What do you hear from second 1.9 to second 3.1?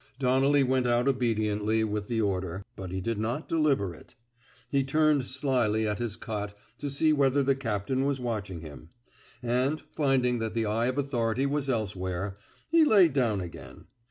the order; but he